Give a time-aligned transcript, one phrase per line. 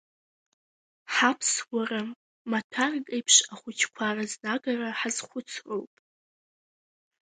[1.13, 2.01] Ҳаԥсуара
[2.49, 5.93] маҭәарк еиԥш ахәыҷқәа рызнагара ҳазхәыцроуп.